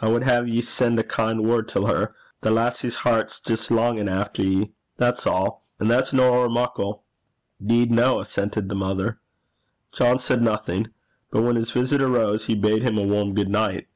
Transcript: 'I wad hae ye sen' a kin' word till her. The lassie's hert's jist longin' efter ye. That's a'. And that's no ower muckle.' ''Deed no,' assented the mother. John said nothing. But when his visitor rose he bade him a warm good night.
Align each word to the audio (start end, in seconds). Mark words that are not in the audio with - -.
'I 0.00 0.08
wad 0.10 0.22
hae 0.24 0.44
ye 0.44 0.60
sen' 0.60 0.98
a 0.98 1.02
kin' 1.02 1.42
word 1.42 1.68
till 1.70 1.86
her. 1.86 2.14
The 2.42 2.50
lassie's 2.50 2.96
hert's 2.96 3.40
jist 3.40 3.70
longin' 3.70 4.06
efter 4.06 4.42
ye. 4.42 4.72
That's 4.98 5.24
a'. 5.26 5.48
And 5.80 5.90
that's 5.90 6.12
no 6.12 6.34
ower 6.34 6.50
muckle.' 6.50 7.04
''Deed 7.58 7.88
no,' 7.90 8.20
assented 8.20 8.68
the 8.68 8.74
mother. 8.74 9.20
John 9.90 10.18
said 10.18 10.42
nothing. 10.42 10.88
But 11.30 11.44
when 11.44 11.56
his 11.56 11.70
visitor 11.70 12.08
rose 12.08 12.44
he 12.44 12.54
bade 12.54 12.82
him 12.82 12.98
a 12.98 13.04
warm 13.06 13.32
good 13.34 13.48
night. 13.48 13.88